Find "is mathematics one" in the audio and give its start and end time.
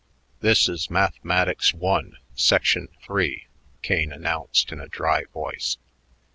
0.67-2.17